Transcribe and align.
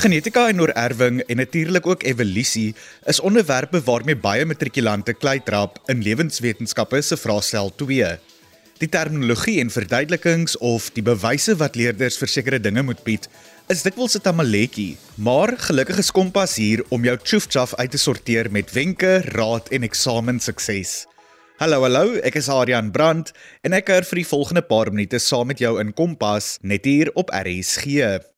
Genetika 0.00 0.46
en 0.48 0.62
oorerwing 0.62 1.18
en 1.28 1.36
natuurlik 1.36 1.86
ook 1.86 2.04
evolusie 2.08 2.74
is 3.04 3.18
onderwerpe 3.20 3.82
waarmee 3.84 4.16
baie 4.16 4.46
matrikulante 4.48 5.12
kleitrap 5.12 5.76
in 5.92 6.00
lewenswetenskappe 6.00 7.02
se 7.04 7.18
vraestel 7.20 7.68
2. 7.82 8.14
Die 8.80 8.88
terminologie 8.88 9.58
en 9.60 9.68
verduidelikings 9.68 10.56
of 10.64 10.88
die 10.96 11.04
bewyse 11.04 11.58
wat 11.60 11.76
leerders 11.76 12.16
vir 12.16 12.32
sekere 12.32 12.62
dinge 12.64 12.86
moet 12.88 13.04
bied, 13.04 13.28
is 13.68 13.84
dikwels 13.84 14.16
'n 14.16 14.24
tamaletjie, 14.24 14.96
maar 15.16 15.52
gelukkig 15.68 15.98
is 15.98 16.10
Kompas 16.10 16.56
hier 16.56 16.84
om 16.88 17.04
jou 17.04 17.16
tjoefchaf 17.16 17.74
uit 17.74 17.90
te 17.90 17.98
sorteer 17.98 18.50
met 18.50 18.72
wenke, 18.72 19.20
raad 19.36 19.68
en 19.68 19.82
eksamensukses. 19.82 21.06
Hallo 21.58 21.82
hallo, 21.82 22.16
ek 22.24 22.36
is 22.36 22.48
Adrian 22.48 22.90
Brandt 22.90 23.32
en 23.62 23.72
ek 23.72 23.84
kuier 23.84 24.04
vir 24.04 24.16
die 24.16 24.30
volgende 24.32 24.62
paar 24.62 24.90
minute 24.90 25.18
saam 25.18 25.46
met 25.46 25.58
jou 25.58 25.78
in 25.78 25.92
Kompas 25.92 26.56
net 26.62 26.84
hier 26.84 27.12
op 27.14 27.28
RSG. 27.28 28.29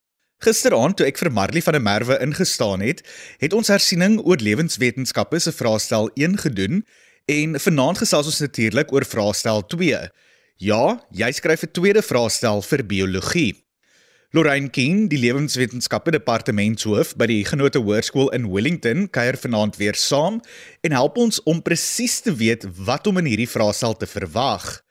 Gisteraand 0.43 0.97
toe 0.99 1.07
ek 1.07 1.21
vir 1.21 1.31
Marley 1.31 1.63
van 1.63 1.77
der 1.77 1.83
Merwe 1.87 2.17
ingestaan 2.25 2.81
het, 2.83 3.05
het 3.39 3.53
ons 3.55 3.69
hersiening 3.71 4.17
oor 4.27 4.41
lewenswetenskappe 4.43 5.39
se 5.39 5.53
vraestel 5.55 6.09
1 6.19 6.35
gedoen 6.43 6.81
en 7.31 7.55
vanaand 7.63 8.01
gesels 8.03 8.27
ons 8.27 8.41
natuurlik 8.43 8.91
oor 8.91 9.07
vraestel 9.07 9.63
2. 9.77 10.01
Ja, 10.59 10.83
jy 11.15 11.31
skryf 11.31 11.63
'n 11.63 11.71
tweede 11.71 12.03
vraestel 12.03 12.63
vir 12.63 12.83
biologie. 12.83 13.55
Lorraine 14.33 14.71
King, 14.71 15.09
die 15.09 15.19
lewenswetenskappe 15.19 16.11
departementshoof 16.11 17.15
by 17.17 17.27
die 17.27 17.45
Genote 17.45 17.79
Hoërskool 17.79 18.33
in 18.35 18.51
Wellington, 18.51 19.11
kuier 19.11 19.37
vanaand 19.37 19.77
weer 19.77 19.95
saam 19.95 20.41
en 20.83 20.93
help 20.93 21.19
ons 21.19 21.43
om 21.43 21.63
presies 21.63 22.21
te 22.21 22.35
weet 22.35 22.67
wat 22.83 23.07
om 23.07 23.19
in 23.19 23.27
hierdie 23.31 23.49
vraestel 23.49 23.95
te 23.95 24.07
verwag. 24.07 24.83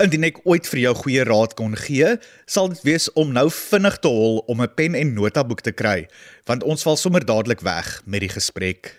Indien 0.00 0.22
ek 0.24 0.38
ooit 0.48 0.64
vir 0.64 0.78
jou 0.80 0.90
goeie 0.96 1.24
raad 1.28 1.52
kon 1.58 1.74
gee, 1.76 2.14
sal 2.48 2.70
dit 2.72 2.78
wees 2.88 3.10
om 3.20 3.34
nou 3.36 3.50
vinnig 3.52 3.98
te 4.00 4.08
hol 4.08 4.38
om 4.48 4.62
'n 4.64 4.72
pen 4.72 4.94
en 4.96 5.12
notaboek 5.12 5.60
te 5.60 5.72
kry, 5.76 6.08
want 6.48 6.64
ons 6.64 6.82
val 6.82 6.96
sommer 6.96 7.20
dadelik 7.20 7.60
weg 7.60 8.00
met 8.06 8.20
die 8.20 8.32
gesprek. 8.32 8.96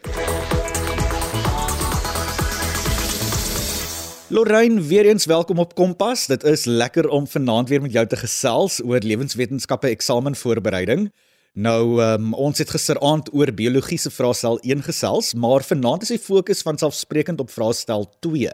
Lorraine, 4.30 4.82
weer 4.82 5.06
eens 5.06 5.26
welkom 5.26 5.58
op 5.58 5.74
Kompas. 5.74 6.28
Dit 6.28 6.44
is 6.44 6.66
lekker 6.66 7.10
om 7.10 7.28
vanaand 7.28 7.70
weer 7.70 7.82
met 7.82 7.92
jou 7.92 8.06
te 8.06 8.16
gesels 8.16 8.80
oor 8.86 9.00
lewenswetenskappe 9.00 9.90
eksamenvoorbereiding. 9.90 11.12
Nou, 11.54 12.02
um, 12.04 12.34
ons 12.34 12.58
het 12.58 12.70
gisteraand 12.70 13.34
oor 13.34 13.52
biologiese 13.52 14.12
vraestel 14.12 14.60
1 14.62 14.84
gesels, 14.84 15.34
maar 15.34 15.64
vanaand 15.64 16.02
is 16.02 16.08
die 16.14 16.20
fokus 16.20 16.62
van 16.62 16.78
selfsprekend 16.78 17.40
op 17.40 17.50
vraestel 17.50 18.06
2. 18.20 18.52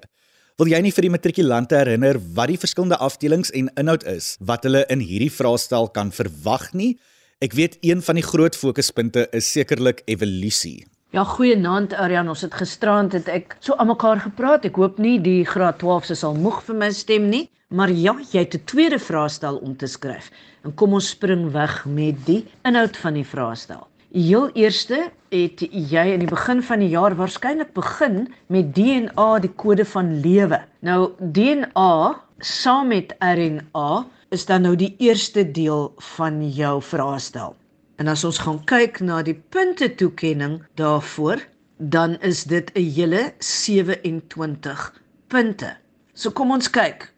Wil 0.57 0.71
jy 0.71 0.77
nie 0.81 0.89
vir 0.89 1.05
die 1.05 1.11
matrikulante 1.13 1.77
herinner 1.77 2.17
wat 2.33 2.49
die 2.49 2.57
verskillende 2.57 2.97
afdelings 3.05 3.51
en 3.53 3.67
inhoud 3.77 4.01
is 4.09 4.31
wat 4.49 4.63
hulle 4.65 4.79
in 4.89 5.03
hierdie 5.05 5.29
vraestel 5.29 5.85
kan 5.93 6.09
verwag 6.09 6.71
nie? 6.73 6.95
Ek 7.45 7.53
weet 7.53 7.75
een 7.85 7.99
van 8.01 8.17
die 8.17 8.23
groot 8.25 8.57
fokuspunte 8.57 9.27
is 9.37 9.45
sekerlik 9.53 10.01
evolusie. 10.09 10.87
Ja, 11.13 11.27
goeienaand 11.29 11.93
Arian, 11.93 12.31
ons 12.33 12.41
het 12.41 12.57
gisterand 12.57 13.13
het 13.13 13.29
ek 13.29 13.53
so 13.61 13.77
aan 13.77 13.91
mekaar 13.91 14.23
gepraat. 14.23 14.65
Ek 14.65 14.81
hoop 14.81 14.97
nie 14.97 15.19
die 15.21 15.43
graad 15.45 15.77
12 15.83 16.09
se 16.09 16.17
sal 16.23 16.33
moeg 16.33 16.63
vir 16.65 16.79
my 16.81 16.89
stem 16.89 17.29
nie, 17.29 17.43
maar 17.69 17.93
ja, 17.93 18.15
jy 18.33 18.41
het 18.47 18.57
'n 18.57 18.65
tweede 18.65 18.97
vraestel 18.97 19.61
om 19.61 19.77
te 19.77 19.85
skryf. 19.85 20.31
En 20.65 20.73
kom 20.73 20.97
ons 20.97 21.13
spring 21.13 21.51
weg 21.53 21.85
met 21.85 22.17
die 22.25 22.41
inhoud 22.65 22.97
van 22.97 23.13
die 23.13 23.29
vraestel. 23.35 23.85
Heel 24.15 24.47
eerste 24.55 25.09
het 25.35 25.59
jy 25.67 26.03
in 26.13 26.21
die 26.23 26.29
begin 26.31 26.61
van 26.63 26.79
die 26.79 26.93
jaar 26.93 27.11
waarskynlik 27.19 27.73
begin 27.75 28.29
met 28.47 28.69
DNA 28.75 29.39
die 29.43 29.51
kode 29.51 29.83
van 29.85 30.13
lewe. 30.23 30.61
Nou 30.79 31.11
DNA 31.19 32.15
saam 32.39 32.87
met 32.87 33.11
RNA 33.19 34.05
is 34.31 34.45
dan 34.47 34.63
nou 34.63 34.75
die 34.79 34.93
eerste 35.03 35.43
deel 35.51 35.91
van 36.15 36.39
jou 36.55 36.79
vraestel. 36.81 37.55
En 37.99 38.07
as 38.07 38.23
ons 38.23 38.39
gaan 38.39 38.63
kyk 38.69 39.01
na 39.03 39.19
die 39.27 39.35
punte 39.51 39.89
toekenning 39.99 40.61
daarvoor, 40.79 41.43
dan 41.77 42.15
is 42.21 42.43
dit 42.43 42.71
'n 42.75 42.89
hele 42.95 43.33
27 43.39 44.93
punte. 45.27 45.75
So 46.13 46.31
kom 46.31 46.51
ons 46.51 46.69
kyk. 46.69 47.11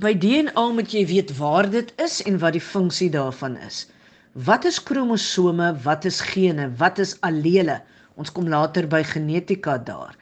By 0.00 0.14
DNA 0.14 0.68
moet 0.72 0.92
jy 0.92 1.06
weet 1.06 1.36
waar 1.36 1.70
dit 1.70 1.92
is 2.00 2.22
en 2.22 2.38
wat 2.38 2.52
die 2.52 2.68
funksie 2.72 3.10
daarvan 3.10 3.56
is. 3.56 3.91
Wat 4.32 4.64
is 4.64 4.78
kromosome? 4.82 5.74
Wat 5.84 6.04
is 6.08 6.20
gene? 6.24 6.70
Wat 6.80 6.98
is 6.98 7.18
allele? 7.20 7.82
Ons 8.16 8.32
kom 8.32 8.48
later 8.48 8.86
by 8.88 9.02
genetika 9.04 9.76
daar. 9.76 10.16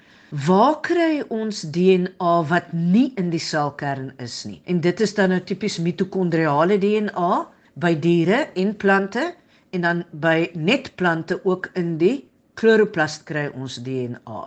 Waar 0.47 0.81
kry 0.83 1.23
ons 1.31 1.63
DNA 1.63 2.33
wat 2.51 2.73
nie 2.75 3.13
in 3.15 3.31
die 3.31 3.43
selkern 3.43 4.11
is 4.19 4.43
nie? 4.51 4.59
En 4.67 4.83
dit 4.83 5.01
is 5.01 5.15
dan 5.15 5.31
nou 5.31 5.39
tipies 5.47 5.79
mitokondriale 5.79 6.79
DNA 6.83 7.31
by 7.79 7.95
diere 8.03 8.49
en 8.59 8.75
plante 8.75 9.31
en 9.71 9.87
dan 9.87 10.05
by 10.11 10.51
netplante 10.59 11.39
ook 11.47 11.71
in 11.79 11.97
die 12.03 12.27
chloroplast 12.59 13.29
kry 13.31 13.47
ons 13.55 13.79
DNA. 13.79 14.43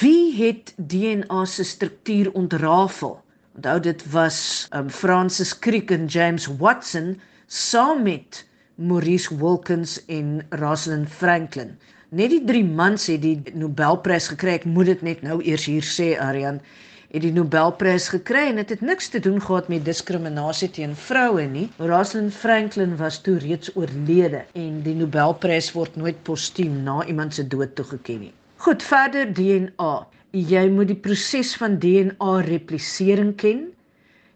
Wie 0.00 0.32
het 0.40 0.72
DNA 0.80 1.44
se 1.44 1.68
struktuur 1.68 2.32
ontrafel? 2.32 3.18
Onthou 3.60 3.80
dit 3.84 4.04
was 4.12 4.68
um, 4.72 4.88
Francis 4.88 5.52
Crick 5.52 5.92
en 5.92 6.08
James 6.08 6.48
Watson 6.48 7.18
saam 7.46 8.08
met 8.08 8.48
Maurice 8.80 9.36
Wilkins 9.36 9.98
en 10.08 10.40
Rosalind 10.56 11.08
Franklin. 11.12 11.74
Net 12.16 12.32
die 12.32 12.40
drie 12.48 12.64
mans 12.64 13.04
het 13.12 13.20
die 13.20 13.36
Nobelprys 13.52 14.30
gekry. 14.32 14.54
Ek 14.56 14.64
moet 14.64 14.88
dit 14.88 15.02
net 15.04 15.20
nou 15.26 15.36
eers 15.44 15.66
hier 15.68 15.84
sê 15.84 16.14
Aryan 16.16 16.62
het 17.10 17.24
die 17.24 17.32
Nobelprys 17.34 18.06
gekry 18.14 18.46
en 18.48 18.60
dit 18.60 18.70
het, 18.70 18.78
het 18.78 18.86
niks 18.86 19.10
te 19.12 19.20
doen 19.20 19.40
gehad 19.42 19.68
met 19.68 19.84
diskriminasie 19.84 20.70
teen 20.70 20.94
vroue 20.96 21.44
nie. 21.50 21.66
Rosalind 21.76 22.32
Franklin 22.34 22.94
was 23.00 23.18
toe 23.26 23.36
reeds 23.42 23.72
oorlede 23.74 24.44
en 24.58 24.78
die 24.86 24.94
Nobelprys 24.94 25.72
word 25.74 25.98
nooit 26.00 26.22
postuum 26.28 26.80
na 26.86 27.00
iemand 27.04 27.34
se 27.34 27.44
dood 27.44 27.74
toegekend 27.76 28.28
nie. 28.28 28.32
Goed, 28.64 28.82
verder 28.86 29.28
DNA. 29.34 29.92
Jy 30.36 30.64
moet 30.70 30.92
die 30.92 31.00
proses 31.04 31.52
van 31.58 31.76
DNA 31.82 32.34
replisering 32.46 33.34
ken. 33.42 33.66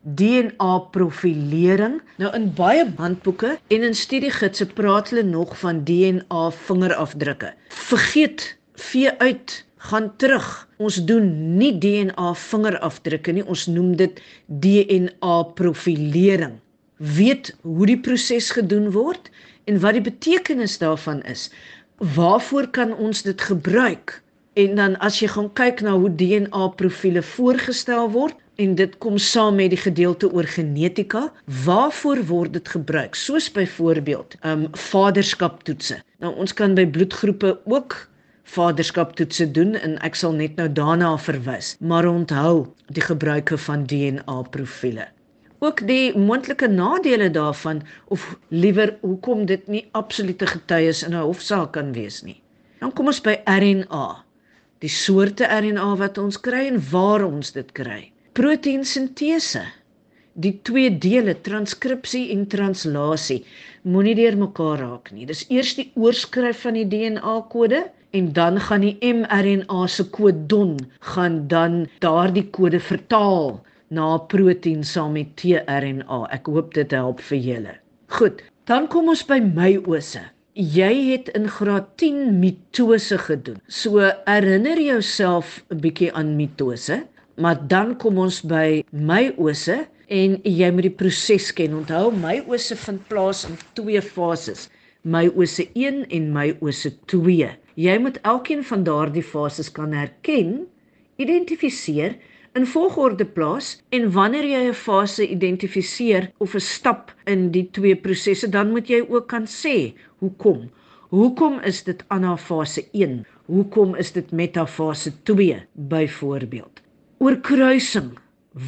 DNA 0.04 0.78
profilering. 0.92 2.00
Nou 2.20 2.30
in 2.36 2.50
baie 2.56 2.84
handboeke 2.96 3.54
en 3.72 3.86
in 3.88 3.94
studiegidse 3.96 4.66
praat 4.76 5.10
hulle 5.10 5.24
nog 5.24 5.56
van 5.58 5.80
DNA 5.88 6.50
vingerafdrukke. 6.66 7.54
Vergeet 7.68 8.56
vee 8.74 9.10
uit, 9.18 9.64
gaan 9.76 10.10
terug. 10.16 10.68
Ons 10.76 11.00
doen 11.08 11.56
nie 11.56 11.72
DNA 11.78 12.34
vingerafdrukke 12.34 13.32
nie, 13.32 13.46
ons 13.46 13.66
noem 13.66 13.94
dit 13.96 14.20
DNA 14.46 15.42
profilering. 15.56 16.58
Weet 16.96 17.54
hoe 17.62 17.88
die 17.88 18.00
proses 18.00 18.50
gedoen 18.54 18.90
word 18.92 19.30
en 19.64 19.80
wat 19.80 19.96
die 19.96 20.04
betekenis 20.04 20.78
daarvan 20.78 21.22
is. 21.30 21.48
Waarvoor 21.96 22.68
kan 22.76 22.92
ons 22.94 23.22
dit 23.24 23.40
gebruik? 23.40 24.20
En 24.54 24.76
dan 24.78 24.96
as 25.02 25.18
jy 25.22 25.28
gaan 25.32 25.50
kyk 25.58 25.80
na 25.82 25.96
hoe 25.98 26.12
DNA 26.12 26.68
profile 26.78 27.22
voorgestel 27.22 28.10
word, 28.14 28.36
en 28.56 28.74
dit 28.74 28.98
kom 28.98 29.18
saam 29.18 29.56
met 29.58 29.72
die 29.72 29.80
gedeelte 29.80 30.30
oor 30.32 30.46
genetika. 30.46 31.26
Waarvoor 31.64 32.22
word 32.28 32.52
dit 32.52 32.68
gebruik? 32.68 33.14
Soos 33.14 33.50
byvoorbeeld, 33.52 34.36
ehm 34.40 34.64
um, 34.64 34.68
vaderskaptoetse. 34.72 35.98
Nou 36.22 36.34
ons 36.34 36.54
kan 36.54 36.74
by 36.74 36.86
bloedgroepe 36.86 37.58
ook 37.64 37.96
vaderskaptoetse 38.54 39.50
doen 39.50 39.74
en 39.74 39.98
ek 40.06 40.14
sal 40.14 40.36
net 40.36 40.56
nou 40.56 40.68
daarna 40.72 41.16
verwys. 41.18 41.74
Maar 41.80 42.06
onthou 42.06 42.66
die 42.86 43.02
gebruike 43.02 43.58
van 43.58 43.86
DNA 43.90 44.42
profile. 44.50 45.08
Ook 45.58 45.86
die 45.88 46.12
moontlike 46.18 46.68
nadele 46.68 47.30
daarvan 47.30 47.82
of 48.12 48.36
liewer 48.48 48.96
hoekom 49.00 49.46
dit 49.46 49.66
nie 49.68 49.88
absolute 49.92 50.46
getuies 50.46 51.02
in 51.02 51.14
'n 51.14 51.26
hofsaak 51.26 51.72
kan 51.72 51.92
wees 51.92 52.22
nie. 52.22 52.40
Dan 52.78 52.92
kom 52.92 53.06
ons 53.06 53.20
by 53.20 53.40
RNA. 53.44 54.24
Die 54.78 54.90
soorte 54.90 55.44
RNA 55.44 55.96
wat 55.96 56.18
ons 56.18 56.40
kry 56.40 56.66
en 56.66 56.82
waar 56.90 57.24
ons 57.24 57.52
dit 57.52 57.72
kry 57.72 58.13
proteïnsintese. 58.34 59.62
Die 60.44 60.56
twee 60.66 60.90
dele, 60.90 61.36
transkripsie 61.46 62.24
en 62.34 62.48
translasie, 62.50 63.44
moenie 63.86 64.16
deurmekaar 64.18 64.80
raak 64.82 65.12
nie. 65.14 65.26
Dis 65.28 65.44
eers 65.54 65.76
die 65.78 65.90
oorskryf 65.94 66.64
van 66.66 66.74
die 66.80 66.88
DNA-kode 66.90 67.84
en 68.18 68.32
dan 68.34 68.58
gaan 68.66 68.82
die 68.86 68.96
mRNA 69.14 69.86
se 69.90 70.08
kodon 70.16 70.74
gaan 71.12 71.44
dan 71.52 71.84
daardie 72.02 72.46
kode 72.58 72.82
vertaal 72.82 73.60
na 73.94 74.10
proteïen 74.34 74.82
saam 74.82 75.14
met 75.18 75.30
tRNA. 75.38 76.20
Ek 76.34 76.50
hoop 76.50 76.74
dit 76.74 76.98
help 76.98 77.22
vir 77.30 77.42
julle. 77.48 77.78
Goed, 78.18 78.42
dan 78.66 78.90
kom 78.90 79.14
ons 79.14 79.22
by 79.30 79.38
meiose. 79.44 80.26
Jy 80.54 80.92
het 81.12 81.30
in 81.38 81.46
graad 81.50 81.94
10 82.02 82.38
mitose 82.42 83.18
gedoen. 83.28 83.62
So 83.66 84.02
herinner 84.26 84.78
jouself 84.78 85.62
'n 85.70 85.82
bietjie 85.82 86.12
aan 86.14 86.36
mitose. 86.36 87.04
Maar 87.36 87.58
dan 87.66 87.96
kom 87.98 88.18
ons 88.22 88.36
by 88.46 88.84
meiose 88.90 89.80
en 90.06 90.36
jy 90.46 90.68
moet 90.70 90.86
die 90.86 90.96
proses 91.02 91.48
ken. 91.56 91.72
Onthou, 91.80 92.12
meiose 92.14 92.76
vind 92.78 93.00
plaas 93.10 93.42
in 93.48 93.56
twee 93.74 94.02
fases. 94.02 94.68
Meiose 95.02 95.66
1 95.74 96.04
en 96.14 96.28
meiose 96.36 96.92
2. 97.10 97.48
Jy 97.74 97.96
moet 97.98 98.20
elkeen 98.22 98.62
van 98.68 98.84
daardie 98.86 99.24
fases 99.26 99.72
kan 99.74 99.92
herken, 99.92 100.62
identifiseer 101.18 102.14
in 102.54 102.68
volgorde 102.70 103.26
plaas 103.26 103.72
en 103.90 104.06
wanneer 104.14 104.46
jy 104.46 104.62
'n 104.68 104.78
fase 104.78 105.26
identifiseer 105.26 106.30
of 106.38 106.54
'n 106.54 106.60
stap 106.60 107.10
in 107.26 107.50
die 107.50 107.66
twee 107.70 107.96
prosesse, 107.96 108.48
dan 108.48 108.70
moet 108.70 108.86
jy 108.88 109.02
ook 109.08 109.26
kan 109.28 109.46
sê 109.46 109.92
hoekom. 110.22 110.70
Hoekom 111.10 111.60
is 111.60 111.82
dit 111.82 112.04
anafase 112.08 112.86
1? 112.92 113.26
Hoekom 113.46 113.94
is 113.94 114.12
dit 114.12 114.30
metafase 114.30 115.12
2 115.22 115.66
byvoorbeeld? 115.72 116.83
Oorkruising. 117.22 118.16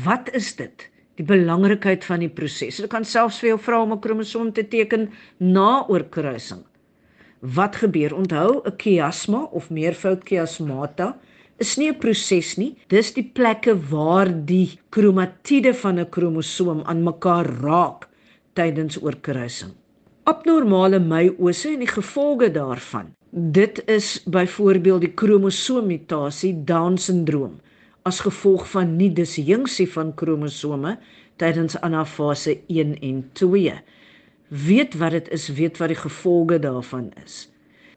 Wat 0.05 0.29
is 0.31 0.53
dit? 0.55 0.85
Die 1.19 1.25
belangrikheid 1.27 2.05
van 2.07 2.23
die 2.23 2.31
proses. 2.31 2.77
Jy 2.79 2.87
kan 2.93 3.05
selfs 3.05 3.41
vir 3.43 3.49
jou 3.49 3.59
vra 3.59 3.81
om 3.83 3.93
'n 3.93 4.01
kromosoom 4.01 4.53
te 4.53 4.63
teken 4.63 5.09
na 5.39 5.83
oorkruising. 5.89 6.63
Wat 7.41 7.77
gebeur? 7.77 8.15
Onthou 8.15 8.63
'n 8.63 8.77
chiasma 8.77 9.43
of 9.51 9.71
meervoud 9.71 10.23
chiasmata 10.29 11.17
is 11.59 11.77
nie 11.77 11.91
'n 11.91 11.99
proses 11.99 12.57
nie. 12.57 12.77
Dis 12.89 13.13
die 13.15 13.31
plekke 13.35 13.75
waar 13.91 14.31
die 14.47 14.79
kromatiede 14.91 15.75
van 15.75 15.99
'n 15.99 16.09
kromosoom 16.09 16.83
aan 16.85 17.03
mekaar 17.03 17.47
raak 17.63 18.09
tydens 18.55 19.03
oorkruising. 19.03 19.73
Abnormale 20.25 21.01
meiose 21.01 21.69
en 21.69 21.79
die 21.79 21.95
gevolge 21.99 22.51
daarvan. 22.51 23.15
Dit 23.31 23.83
is 23.89 24.23
byvoorbeeld 24.25 25.01
die 25.01 25.15
kromosoommutasie 25.15 26.65
Down-sindroom 26.65 27.61
as 28.07 28.23
gevolg 28.23 28.69
van 28.71 28.97
nie 28.97 29.11
disjunksie 29.11 29.89
van 29.91 30.15
kromosome 30.15 30.97
tydens 31.43 31.77
anafase 31.87 32.55
1 32.71 32.99
en 33.03 33.23
2 33.35 33.75
weet 34.49 34.95
wat 34.95 35.11
dit 35.11 35.29
is, 35.35 35.49
weet 35.49 35.79
wat 35.79 35.91
die 35.91 35.99
gevolge 35.99 36.59
daarvan 36.63 37.11
is. 37.25 37.49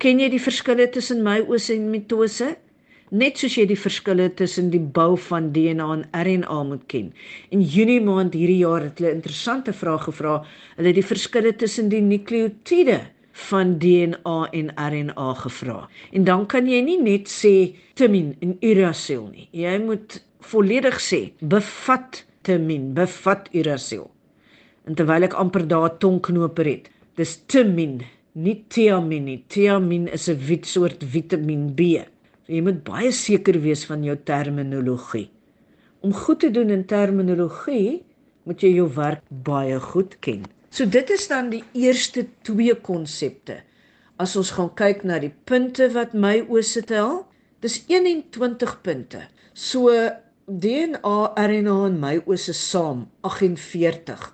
Ken 0.02 0.20
jy 0.22 0.30
die 0.32 0.42
verskille 0.42 0.88
tussen 0.90 1.22
meiose 1.24 1.76
en 1.76 1.90
mitose? 1.92 2.56
Net 3.10 3.42
soos 3.42 3.56
jy 3.58 3.66
die 3.70 3.78
verskille 3.78 4.30
tussen 4.38 4.70
die 4.74 4.82
bou 4.82 5.18
van 5.30 5.52
DNA 5.54 5.88
en 5.94 6.04
RNA 6.14 6.60
moet 6.72 6.84
ken. 6.90 7.10
In 7.54 7.62
Junie 7.62 8.02
maand 8.02 8.38
hierdie 8.38 8.62
jaar 8.62 8.86
het 8.86 9.02
hulle 9.02 9.16
interessante 9.18 9.74
vraag 9.74 10.06
gevra. 10.10 10.40
Hulle 10.78 10.92
het 10.92 11.00
die 11.00 11.06
verskille 11.06 11.56
tussen 11.58 11.90
die 11.90 12.02
nukleotiede 12.06 13.02
van 13.48 13.78
DNA 13.80 14.38
en 14.60 14.72
RNA 14.76 15.34
gevra. 15.44 15.80
En 16.12 16.24
dan 16.28 16.46
kan 16.52 16.68
jy 16.68 16.82
nie 16.86 17.00
net 17.02 17.32
sê 17.32 17.54
timin 18.00 18.36
en 18.44 18.58
uracil 18.66 19.28
nie. 19.32 19.48
Jy 19.56 19.78
moet 19.86 20.20
volledig 20.52 21.00
sê 21.04 21.22
bevat 21.42 22.24
timin, 22.48 22.94
bevat 22.98 23.50
uracil. 23.56 24.08
En 24.88 24.98
terwyl 24.98 25.28
ek 25.28 25.38
amper 25.38 25.68
daar 25.70 25.98
tongknoper 26.02 26.68
het, 26.68 26.88
dis 27.20 27.36
timin, 27.52 28.00
nie 28.34 28.56
thiamin 28.72 29.26
nie. 29.28 29.40
Thiamin 29.52 30.08
is 30.08 30.30
'n 30.30 30.40
wit 30.48 30.66
soort 30.66 31.04
Vitamiin 31.04 31.74
B. 31.76 31.82
So 32.46 32.54
jy 32.54 32.62
moet 32.62 32.84
baie 32.84 33.12
seker 33.12 33.60
wees 33.62 33.86
van 33.86 34.04
jou 34.04 34.16
terminologie. 34.16 35.30
Om 36.02 36.14
goed 36.14 36.40
te 36.40 36.52
doen 36.52 36.70
in 36.70 36.86
terminologie, 36.86 38.04
moet 38.44 38.62
jy 38.62 38.76
jou 38.76 38.88
werk 38.96 39.22
baie 39.30 39.80
goed 39.80 40.20
ken. 40.20 40.46
So 40.70 40.86
dit 40.86 41.10
is 41.10 41.28
dan 41.28 41.50
die 41.50 41.64
eerste 41.74 42.28
twee 42.46 42.76
konsepte. 42.76 43.62
As 44.22 44.36
ons 44.38 44.52
gaan 44.58 44.72
kyk 44.78 45.06
na 45.08 45.18
die 45.22 45.34
punte 45.50 45.90
wat 45.96 46.14
my 46.14 46.40
oos 46.46 46.76
tel, 46.88 47.24
dis 47.64 47.82
21 47.90 48.76
punte. 48.86 49.24
So 49.54 49.94
DNA, 50.50 51.16
RNA 51.38 51.78
en 51.88 51.98
my 52.02 52.16
oos 52.26 52.50
is 52.52 52.62
saam 52.72 53.08
48. 53.26 54.28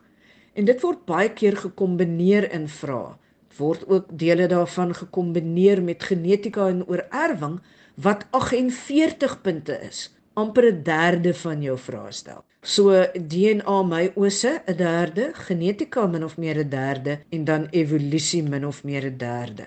En 0.56 0.68
dit 0.68 0.84
word 0.84 1.06
baie 1.08 1.32
keer 1.36 1.58
gekombineer 1.60 2.50
in 2.56 2.68
vrae. 2.72 3.16
Word 3.56 3.86
ook 3.88 4.12
dele 4.20 4.50
daarvan 4.52 4.92
gekombineer 4.96 5.82
met 5.84 6.04
genetika 6.04 6.68
en 6.68 6.84
oorerwing 6.88 7.62
wat 7.96 8.26
48 8.36 9.42
punte 9.42 9.78
is, 9.88 10.10
amper 10.36 10.66
'n 10.72 10.84
derde 10.84 11.34
van 11.34 11.62
jou 11.62 11.78
vraestel. 11.78 12.44
So 12.62 13.06
DNA 13.32 13.84
my 13.84 14.12
ose 14.16 14.62
'n 14.68 14.76
derde, 14.78 15.32
genetika 15.34 16.08
min 16.08 16.24
of 16.24 16.38
meer 16.38 16.58
'n 16.60 16.70
derde 16.70 17.20
en 17.30 17.44
dan 17.44 17.68
evolusie 17.72 18.44
min 18.44 18.66
of 18.66 18.84
meer 18.84 19.06
'n 19.06 19.18
derde. 19.18 19.66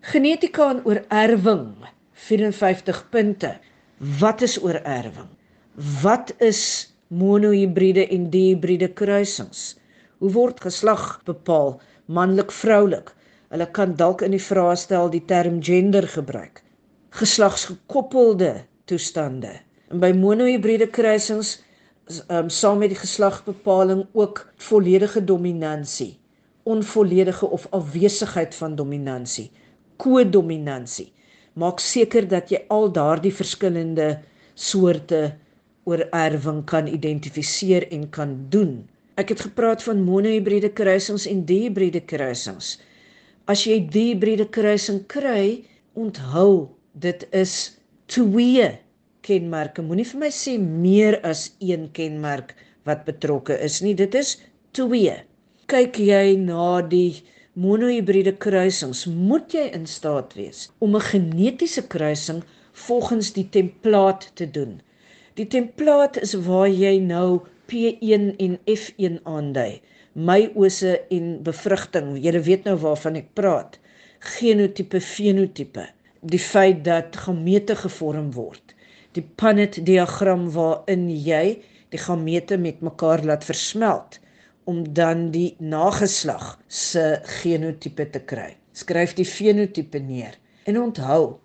Genetika 0.00 0.70
en 0.70 0.84
oorerwing 0.84 1.74
54 2.12 3.08
punte. 3.10 3.58
Wat 4.20 4.42
is 4.42 4.62
oorerwing? 4.62 5.28
Wat 6.02 6.34
is 6.38 6.94
monohibride 7.08 8.06
en 8.08 8.30
dihibride 8.30 8.88
kruisings? 8.92 9.76
Hoe 10.18 10.32
word 10.32 10.60
geslag 10.60 11.20
bepaal? 11.24 11.80
Manlik, 12.06 12.52
vroulik. 12.52 13.12
Hulle 13.48 13.66
kan 13.70 13.94
dalk 13.96 14.22
in 14.22 14.30
die 14.30 14.42
vraestel 14.42 15.10
die 15.10 15.24
term 15.24 15.62
gender 15.62 16.08
gebruik. 16.08 16.62
Geslagsgekoppelde 17.10 18.64
toestande. 18.84 19.65
By 19.86 20.10
monohibride 20.10 20.88
kruisings 20.90 21.60
um, 22.26 22.48
saam 22.50 22.80
met 22.82 22.90
die 22.90 22.98
geslagbepaling 22.98 24.00
ook 24.18 24.40
volledige 24.58 25.20
dominansie, 25.24 26.16
onvolledige 26.66 27.46
of 27.46 27.68
afwesigheid 27.70 28.54
van 28.54 28.74
dominansie, 28.74 29.50
kodominansie. 29.96 31.12
Maak 31.54 31.78
seker 31.78 32.26
dat 32.26 32.50
jy 32.50 32.64
al 32.68 32.90
daardie 32.90 33.30
verskillende 33.30 34.08
soorte 34.58 35.36
oorerwing 35.86 36.64
kan 36.66 36.90
identifiseer 36.90 37.86
en 37.94 38.08
kan 38.10 38.34
doen. 38.50 38.88
Ek 39.14 39.30
het 39.30 39.44
gepraat 39.46 39.86
van 39.86 40.02
monohibride 40.02 40.72
kruisings 40.74 41.28
en 41.30 41.44
dihibride 41.46 42.02
kruisings. 42.10 42.80
As 43.46 43.62
jy 43.62 43.78
dihibride 43.86 44.48
kruising 44.50 45.04
kry, 45.06 45.62
onthou, 45.94 46.74
dit 46.98 47.22
is 47.30 47.76
twee 48.10 48.74
kenmerke. 49.26 49.82
Moenie 49.82 50.06
vir 50.08 50.20
my 50.24 50.30
sê 50.34 50.56
meer 50.62 51.18
as 51.30 51.48
een 51.60 51.88
kenmerk 51.98 52.54
wat 52.88 53.06
betrokke 53.08 53.56
is 53.68 53.80
nie. 53.84 53.94
Dit 53.98 54.14
is 54.14 54.36
twee. 54.78 55.16
Kyk 55.72 55.98
jy 55.98 56.36
na 56.38 56.80
die 56.86 57.22
monohibride 57.56 58.36
kruisings, 58.44 59.06
moet 59.08 59.54
jy 59.56 59.64
in 59.74 59.86
staat 59.88 60.34
wees 60.38 60.68
om 60.84 60.94
'n 60.96 61.08
genetiese 61.10 61.82
kruising 61.94 62.42
volgens 62.86 63.32
die 63.32 63.48
template 63.48 64.28
te 64.34 64.46
doen. 64.50 64.80
Die 65.34 65.46
template 65.46 66.20
is 66.20 66.34
waar 66.46 66.68
jy 66.68 66.98
nou 67.00 67.40
P1 67.68 68.36
en 68.38 68.58
F1 68.64 69.18
aandui. 69.24 69.80
Meiose 70.12 70.92
en 71.10 71.42
bevrugting. 71.42 72.14
Julle 72.24 72.40
weet 72.40 72.64
nou 72.64 72.76
waarvan 72.84 73.16
ek 73.20 73.34
praat. 73.34 73.78
Genotipe, 74.36 75.00
fenotipe. 75.00 75.88
Die 76.22 76.40
feit 76.40 76.84
dat 76.84 77.16
gamete 77.16 77.76
gevorm 77.76 78.30
word. 78.32 78.75
Die 79.16 79.24
Punnett 79.40 79.78
diagram 79.88 80.42
waarin 80.52 81.06
jy 81.08 81.62
die 81.94 82.00
gamete 82.02 82.58
met 82.60 82.82
mekaar 82.84 83.22
laat 83.24 83.46
versmelt 83.48 84.18
om 84.68 84.82
dan 84.98 85.30
die 85.32 85.54
nageslag 85.58 86.58
se 86.68 87.04
genotipe 87.40 88.04
te 88.12 88.20
kry. 88.32 88.50
Skryf 88.76 89.14
die 89.16 89.24
fenotipe 89.24 90.02
neer. 90.04 90.34
En 90.68 90.76
onthou, 90.82 91.38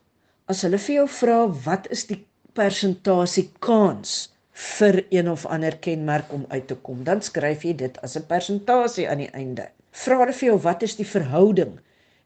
as 0.52 0.66
hulle 0.66 0.80
vir 0.84 0.96
jou 0.98 1.06
vra 1.22 1.38
wat 1.68 1.88
is 1.96 2.04
die 2.10 2.20
persentasie 2.60 3.46
kans 3.64 4.18
vir 4.62 5.00
een 5.14 5.30
of 5.32 5.46
ander 5.48 5.78
kenmerk 5.86 6.34
om 6.36 6.44
uit 6.50 6.68
te 6.68 6.76
kom. 6.76 7.06
Dan 7.08 7.24
skryf 7.24 7.64
jy 7.64 7.74
dit 7.84 8.02
as 8.04 8.18
'n 8.18 8.28
persentasie 8.28 9.08
aan 9.10 9.24
die 9.24 9.32
einde. 9.32 9.70
Vra 9.92 10.18
hulle 10.20 10.34
vir 10.34 10.50
jou 10.50 10.58
wat 10.68 10.84
is 10.84 10.96
die 10.96 11.08
verhouding, 11.08 11.80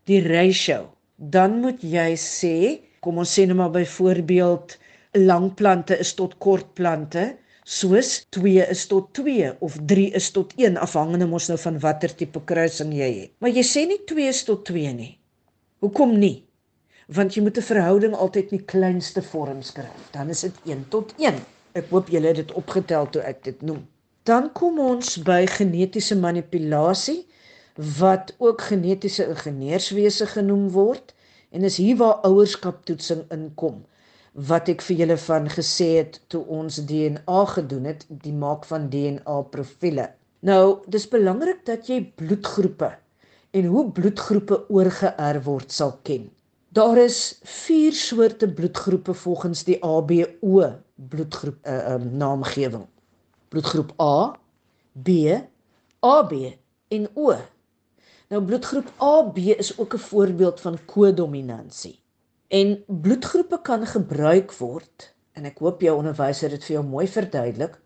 die 0.05 0.21
ratio? 0.25 0.89
Dan 1.17 1.61
moet 1.61 1.81
jy 1.83 2.15
sê, 2.17 2.81
kom 2.99 3.17
ons 3.17 3.37
sê 3.37 3.45
nou 3.45 3.55
maar 3.55 3.71
byvoorbeeld 3.71 4.77
lang 5.15 5.53
plante 5.55 5.95
is 5.97 6.13
tot 6.13 6.35
kort 6.43 6.73
plante, 6.75 7.35
soos 7.65 8.25
2 8.35 8.65
is 8.69 8.85
tot 8.87 9.13
2 9.17 9.55
of 9.65 9.77
3 9.89 10.11
is 10.19 10.27
tot 10.35 10.51
1 10.59 10.77
afhangende 10.77 11.25
mos 11.25 11.47
nou 11.49 11.57
van 11.57 11.79
watter 11.81 12.11
tipe 12.13 12.41
kruising 12.45 12.91
jy 12.93 13.07
het. 13.21 13.31
Maar 13.41 13.55
jy 13.55 13.63
sê 13.65 13.85
nie 13.89 14.01
2 14.11 14.27
is 14.29 14.43
tot 14.45 14.65
2 14.69 14.91
nie. 14.93 15.15
Hoekom 15.81 16.13
nie? 16.19 16.43
Want 17.07 17.35
jy 17.35 17.41
moet 17.45 17.57
'n 17.57 17.69
verhouding 17.71 18.13
altyd 18.13 18.51
in 18.51 18.57
die 18.57 18.69
kleinste 18.73 19.21
vorm 19.21 19.61
skryf. 19.61 20.11
Dan 20.11 20.29
is 20.29 20.41
dit 20.41 20.55
1 20.65 20.85
tot 20.89 21.13
1. 21.17 21.41
Ek 21.73 21.89
hoop 21.89 22.09
julle 22.09 22.27
het 22.27 22.35
dit 22.35 22.51
opgetel 22.51 23.09
toe 23.09 23.21
ek 23.21 23.43
dit 23.43 23.61
noem. 23.61 23.87
Dan 24.23 24.51
kom 24.53 24.79
ons 24.79 25.17
by 25.17 25.45
genetiese 25.45 26.15
manipulasie 26.15 27.25
wat 27.99 28.35
ook 28.37 28.61
genetiese 28.61 29.27
ingenieurswese 29.27 30.25
genoem 30.25 30.69
word 30.69 31.13
en 31.51 31.63
is 31.63 31.77
hier 31.77 31.97
waar 31.97 32.21
ouerskaptoetsing 32.23 33.25
inkom 33.31 33.85
wat 34.35 34.67
ek 34.69 34.83
vir 34.83 34.97
julle 34.99 35.17
van 35.17 35.47
gesê 35.47 35.87
het 36.01 36.19
toe 36.27 36.43
ons 36.51 36.81
DNA 36.89 37.41
gedoen 37.55 37.85
het, 37.87 38.05
die 38.09 38.35
maak 38.35 38.65
van 38.67 38.89
DNA 38.91 39.41
profile. 39.51 40.09
Nou, 40.45 40.83
dis 40.91 41.07
belangrik 41.07 41.63
dat 41.65 41.87
jy 41.87 42.01
bloedgroepe 42.19 42.91
en 43.55 43.69
hoe 43.71 43.85
bloedgroepe 43.95 44.65
oorgeerf 44.69 45.45
word 45.47 45.71
sal 45.71 45.95
ken. 46.03 46.27
Daar 46.75 46.97
is 46.99 47.39
4 47.47 47.95
soorte 47.95 48.49
bloedgroepe 48.51 49.13
volgens 49.13 49.63
die 49.63 49.79
ABO 49.79 50.67
bloedgroep 50.95 51.57
uh, 51.63 51.95
uh, 51.95 52.03
naamgewing. 52.03 52.83
Bloedgroep 53.49 53.93
A, 54.01 54.35
B, 54.91 55.39
AB 56.03 56.33
en 56.91 57.07
O. 57.15 57.35
Nou 58.29 58.41
bloedgroep 58.43 58.91
AB 58.99 59.37
is 59.55 59.77
ook 59.77 59.93
'n 59.95 60.03
voorbeeld 60.11 60.59
van 60.61 60.77
kodominansie. 60.85 61.99
En 62.47 62.83
bloedgroepe 62.87 63.61
kan 63.61 63.85
gebruik 63.85 64.53
word 64.59 65.11
en 65.33 65.45
ek 65.45 65.59
hoop 65.59 65.81
jou 65.81 65.97
onderwyser 65.97 66.51
het 66.51 66.63
vir 66.63 66.77
jou 66.77 66.85
mooi 66.85 67.07
verduidelik 67.07 67.79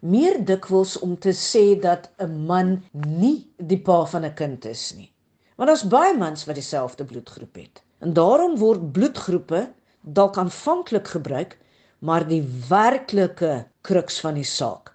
meer 0.00 0.38
dikwels 0.46 0.98
om 1.02 1.16
te 1.18 1.34
sê 1.34 1.80
dat 1.80 2.10
'n 2.18 2.46
man 2.46 2.82
nie 2.92 3.50
die 3.56 3.82
pa 3.82 4.04
van 4.06 4.24
'n 4.24 4.34
kind 4.34 4.64
is 4.64 4.94
nie 4.94 5.12
Want 5.58 5.70
daar's 5.70 5.88
baie 5.90 6.14
mans 6.14 6.44
wat 6.46 6.54
dieselfde 6.54 7.04
bloedgroep 7.04 7.56
het. 7.58 7.80
En 7.98 8.12
daarom 8.14 8.54
word 8.60 8.92
bloedgroepe 8.92 9.64
dalk 10.00 10.36
aanvanklik 10.38 11.08
gebruik, 11.08 11.56
maar 11.98 12.22
die 12.28 12.44
werklike 12.68 13.66
kruks 13.82 14.20
van 14.22 14.38
die 14.38 14.46
saak 14.46 14.92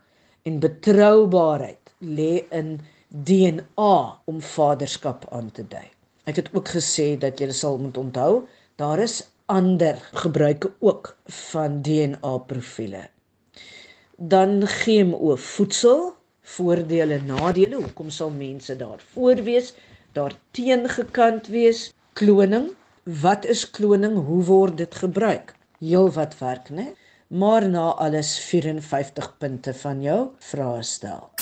en 0.48 0.62
betroubaarheid 0.64 1.92
lê 2.00 2.46
in 2.56 2.78
DNA 3.08 3.98
om 4.26 4.40
vaderskap 4.42 5.28
aan 5.36 5.52
te 5.52 5.68
dui. 5.68 5.86
Ek 6.24 6.40
het 6.40 6.48
ook 6.56 6.72
gesê 6.78 7.14
dat 7.20 7.44
jy 7.44 7.52
sal 7.52 7.76
moet 7.78 8.00
onthou, 8.00 8.46
daar 8.76 9.00
is 9.00 9.30
ander 9.46 9.98
gebruike 10.14 10.72
ook 10.80 11.16
van 11.26 11.82
DNA 11.82 12.38
profile. 12.38 13.10
Dan 14.18 14.68
GMO 14.68 15.36
voedsel, 15.36 16.14
voordele, 16.42 17.22
nadele, 17.22 17.76
hoekom 17.76 18.10
sal 18.10 18.30
mense 18.30 18.76
daarvoor 18.76 19.44
wees? 19.44 19.74
Daar 20.12 20.34
teengekant 20.52 21.48
wees, 21.48 21.94
kloning. 22.14 22.72
Wat 23.04 23.46
is 23.46 23.70
kloning? 23.70 24.16
Hoe 24.26 24.44
word 24.44 24.78
dit 24.78 24.96
gebruik? 24.96 25.56
Heel 25.80 26.12
wat 26.12 26.38
werk, 26.38 26.70
né? 26.70 26.94
Maar 27.28 27.70
na 27.70 27.92
alles 27.98 28.40
54 28.40 29.38
punte 29.38 29.74
van 29.74 30.02
jou 30.02 30.30
vrae 30.38 30.84
stel. 30.84 31.33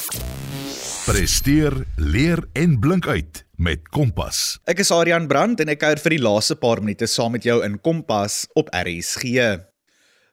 Presteer, 1.01 1.73
leer 1.97 2.43
en 2.53 2.75
blink 2.79 3.07
uit 3.07 3.39
met 3.57 3.87
Kompas. 3.89 4.59
Ek 4.69 4.83
is 4.83 4.91
Adrian 4.93 5.25
Brandt 5.25 5.63
en 5.63 5.71
ek 5.73 5.79
kuier 5.81 5.97
vir 6.03 6.13
die 6.13 6.21
laaste 6.21 6.53
paar 6.61 6.77
minute 6.83 7.07
saam 7.09 7.33
met 7.33 7.47
jou 7.47 7.55
in 7.65 7.79
Kompas 7.81 8.43
op 8.53 8.69
RSG. 8.69 9.33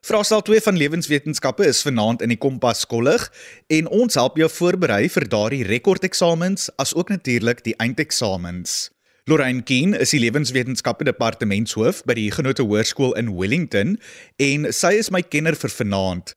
Vraestel 0.05 0.45
2 0.45 0.61
van 0.67 0.77
lewenswetenskappe 0.77 1.65
is 1.65 1.81
vanaand 1.81 2.21
in 2.21 2.29
die 2.29 2.37
Kompas 2.37 2.85
kollig 2.85 3.25
en 3.73 3.89
ons 3.89 4.19
help 4.21 4.37
jou 4.37 4.45
voorberei 4.59 5.07
vir 5.09 5.25
daardie 5.33 5.65
rekordeksamens 5.65 6.69
as 6.77 6.93
ook 6.93 7.09
natuurlik 7.09 7.65
die 7.65 7.73
eindeksamens. 7.81 8.91
Lorraine 9.25 9.65
Keen 9.65 9.97
is 9.97 10.13
die 10.13 10.21
lewenswetenskappe 10.21 11.09
departementshoof 11.09 12.05
by 12.05 12.13
die 12.21 12.29
Genote 12.29 12.61
Hoërskool 12.69 13.17
in 13.17 13.33
Wellington 13.33 13.97
en 14.37 14.69
sy 14.69 14.99
is 15.01 15.09
my 15.09 15.25
kenner 15.25 15.57
vir 15.57 15.73
vanaand. 15.81 16.35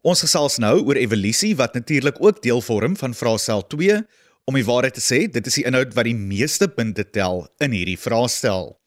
Ons 0.00 0.22
gesels 0.24 0.54
nou 0.56 0.78
oor 0.88 0.96
evolusie 0.96 1.50
wat 1.58 1.74
natuurlik 1.76 2.16
ook 2.24 2.38
deel 2.40 2.62
vorm 2.64 2.94
van 2.96 3.12
vraestel 3.12 3.60
2. 3.68 3.98
Om 4.48 4.56
die 4.56 4.64
waarheid 4.64 4.94
te 4.96 5.02
sê, 5.04 5.26
dit 5.28 5.46
is 5.46 5.58
die 5.58 5.64
inhoud 5.68 5.90
wat 5.92 6.06
die 6.08 6.16
meeste 6.16 6.70
punte 6.72 7.04
tel 7.04 7.42
in 7.60 7.74
hierdie 7.76 7.98
vraestel. 8.00 8.78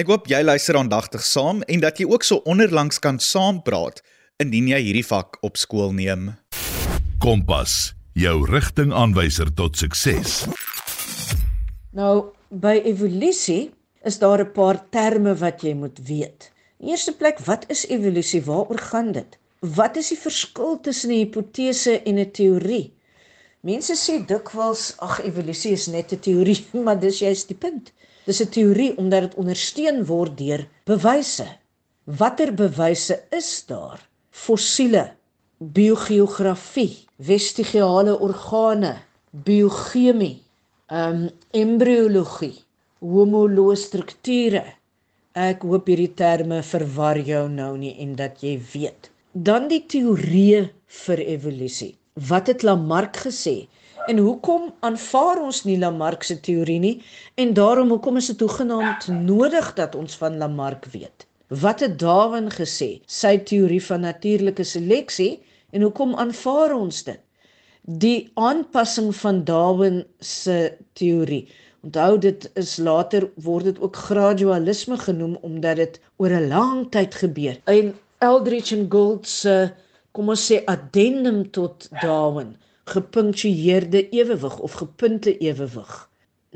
Ek 0.00 0.08
hoop 0.08 0.30
jy 0.30 0.38
luister 0.40 0.78
aandagtig 0.80 1.20
saam 1.28 1.60
en 1.68 1.82
dat 1.84 2.00
jy 2.00 2.06
ook 2.08 2.24
so 2.24 2.40
onderlangs 2.48 2.96
kan 3.04 3.20
saampraat 3.20 4.00
indien 4.40 4.70
jy 4.72 4.78
hierdie 4.86 5.04
vak 5.04 5.36
op 5.44 5.60
skool 5.60 5.92
neem. 5.92 6.30
Kompas, 7.20 7.92
jou 8.16 8.38
rigtingaanwyser 8.48 9.50
tot 9.52 9.76
sukses. 9.76 10.46
Nou, 11.92 12.32
by 12.48 12.78
evolusie 12.88 13.68
is 14.00 14.16
daar 14.16 14.40
'n 14.40 14.52
paar 14.56 14.80
terme 14.88 15.36
wat 15.36 15.60
jy 15.60 15.74
moet 15.74 16.00
weet. 16.08 16.48
In 16.80 16.88
eerste 16.88 17.12
plek, 17.12 17.44
wat 17.44 17.68
is 17.68 17.84
evolusie? 17.90 18.40
Waaroor 18.40 18.78
gaan 18.78 19.12
dit? 19.12 19.36
Wat 19.60 19.96
is 19.96 20.12
die 20.12 20.18
verskil 20.22 20.76
tussen 20.80 21.10
'n 21.10 21.18
hipotese 21.18 22.02
en 22.02 22.18
'n 22.18 22.30
teorie? 22.30 22.94
Mense 23.60 23.94
sê 23.98 24.24
dikwels, 24.24 24.94
ag 24.98 25.18
evolusie 25.24 25.72
is 25.72 25.86
net 25.88 26.12
'n 26.12 26.20
teorie, 26.20 26.66
maar 26.84 27.00
dis 27.00 27.18
juist 27.18 27.48
die 27.48 27.56
punt. 27.56 27.92
Dis 28.24 28.40
'n 28.40 28.48
teorie 28.54 28.96
omdat 28.96 29.20
dit 29.22 29.34
ondersteun 29.34 30.04
word 30.06 30.38
deur 30.38 30.62
bewyse. 30.84 31.48
Watter 32.04 32.54
bewyse 32.54 33.22
is 33.30 33.64
daar? 33.66 33.98
Fossiele, 34.30 35.14
biogeografie, 35.58 36.94
vestigiale 37.16 38.14
organe, 38.20 38.94
biochemie, 39.32 40.42
ehm 40.86 41.26
um, 41.26 41.30
embriologie, 41.50 42.62
homoloë 43.00 43.76
strukture. 43.76 44.64
Ek 45.34 45.62
hoop 45.62 45.86
hierdie 45.86 46.14
terme 46.14 46.62
verwar 46.62 47.18
jou 47.18 47.48
nou 47.48 47.76
nie 47.76 47.96
en 47.98 48.14
dat 48.14 48.42
jy 48.42 48.60
weet. 48.72 49.10
Dan 49.46 49.68
die 49.70 49.84
teorieë 49.86 50.60
vir 51.04 51.20
evolusie. 51.20 51.92
Wat 52.28 52.48
het 52.50 52.64
Lamarck 52.66 53.20
gesê? 53.22 53.68
En 54.10 54.18
hoekom 54.18 54.72
aanvaar 54.88 55.38
ons 55.44 55.60
nie 55.68 55.76
Lamarck 55.78 56.24
se 56.26 56.40
teorie 56.42 56.78
nie? 56.82 56.94
En 57.36 57.52
daarom 57.54 57.92
hoekom 57.92 58.16
is 58.18 58.30
dit 58.32 58.40
hoegenaamd 58.40 59.06
nodig 59.12 59.68
dat 59.76 59.94
ons 59.94 60.16
van 60.18 60.40
Lamarck 60.40 60.88
weet? 60.94 61.26
Wat 61.48 61.84
het 61.84 61.94
Darwin 62.00 62.48
gesê? 62.50 62.88
Sy 63.06 63.36
teorie 63.50 63.82
van 63.84 64.02
natuurlike 64.08 64.64
seleksie 64.64 65.38
en 65.70 65.86
hoekom 65.86 66.16
aanvaar 66.18 66.74
ons 66.74 67.04
dit? 67.06 67.22
Die 67.82 68.30
aanpassing 68.34 69.14
van 69.20 69.44
Darwin 69.44 70.02
se 70.18 70.58
teorie. 70.98 71.44
Onthou 71.86 72.18
dit 72.18 72.50
is 72.58 72.74
later 72.82 73.30
word 73.46 73.70
dit 73.70 73.80
ook 73.86 74.02
gradualisme 74.08 74.98
genoem 74.98 75.38
omdat 75.46 75.76
dit 75.84 76.00
oor 76.16 76.34
'n 76.40 76.48
lang 76.48 76.90
tyd 76.90 77.14
gebeur. 77.14 77.60
En 77.64 77.94
Eldridge 78.18 78.76
en 78.76 78.86
Gould 78.90 79.28
se 79.30 79.52
kom 80.10 80.30
ons 80.32 80.44
sê 80.50 80.56
addendum 80.66 81.44
tot 81.54 81.84
Darwin 82.02 82.56
gepunktueerde 82.88 84.08
ewewig 84.10 84.58
of 84.58 84.72
gepunte 84.80 85.34
ewewig. 85.38 85.92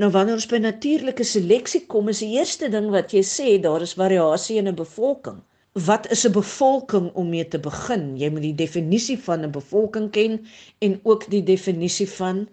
Nou 0.00 0.08
wanneer 0.10 0.40
ons 0.40 0.48
by 0.50 0.58
natuurlike 0.62 1.24
seleksie 1.28 1.84
kom, 1.86 2.08
is 2.08 2.22
die 2.24 2.32
eerste 2.38 2.70
ding 2.72 2.88
wat 2.94 3.12
jy 3.14 3.22
sê 3.28 3.52
daar 3.62 3.84
is 3.84 3.94
variasie 4.00 4.56
in 4.58 4.68
'n 4.68 4.78
bevolking. 4.80 5.38
Wat 5.86 6.10
is 6.10 6.24
'n 6.26 6.32
bevolking 6.32 7.12
om 7.14 7.30
mee 7.30 7.48
te 7.48 7.58
begin? 7.58 8.16
Jy 8.16 8.30
moet 8.30 8.42
die 8.48 8.58
definisie 8.64 9.18
van 9.18 9.44
'n 9.44 9.52
bevolking 9.52 10.10
ken 10.10 10.40
en 10.80 11.00
ook 11.02 11.30
die 11.30 11.42
definisie 11.42 12.08
van 12.08 12.48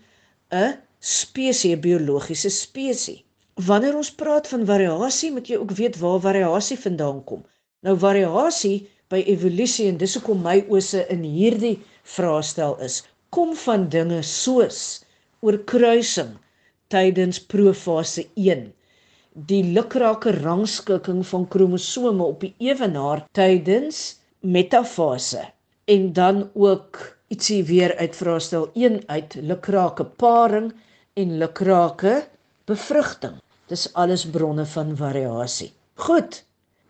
'n 0.52 0.78
spesies, 1.00 1.74
'n 1.74 1.82
biologiese 1.82 2.50
spesies. 2.50 3.24
Wanneer 3.56 3.96
ons 3.96 4.12
praat 4.12 4.48
van 4.48 4.66
variasie, 4.66 5.32
moet 5.32 5.48
jy 5.48 5.58
ook 5.58 5.72
weet 5.72 5.98
waar 5.98 6.20
variasie 6.20 6.78
vandaan 6.78 7.24
kom. 7.24 7.44
Nou 7.82 7.98
variasie 7.98 8.88
by 9.10 9.24
evolusie 9.26 9.88
en 9.90 9.98
dis 9.98 10.16
hoekom 10.18 10.44
my 10.46 10.62
ose 10.70 11.06
in 11.14 11.24
hierdie 11.26 11.78
vraestel 12.16 12.78
is. 12.86 13.04
Kom 13.30 13.56
van 13.66 13.88
dinge 13.90 14.22
soos 14.26 15.04
oorkruising 15.46 16.36
tydens 16.90 17.40
profase 17.52 18.26
1 18.36 18.70
die 19.48 19.62
lukrake 19.64 20.32
rangskikking 20.42 21.22
van 21.28 21.46
kromosome 21.48 22.24
op 22.24 22.42
die 22.44 22.54
ewenaar 22.72 23.22
tydens 23.38 24.20
metafase 24.42 25.44
en 25.86 26.14
dan 26.14 26.50
ook 26.54 27.00
ietsie 27.30 27.64
weer 27.64 27.96
uit 27.98 28.16
vraestel 28.16 28.70
1 28.74 29.04
uit 29.08 29.36
lukrake 29.42 30.06
paring 30.06 30.74
en 31.14 31.38
lukrake 31.38 32.28
bevrugting. 32.66 33.38
Dis 33.68 33.94
alles 33.94 34.26
bronne 34.26 34.66
van 34.66 34.96
variasie. 34.98 35.72
Goed 35.96 36.44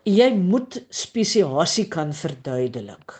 jy 0.09 0.29
moet 0.33 0.79
spesiasie 0.89 1.85
kan 1.91 2.13
verduidelik. 2.15 3.13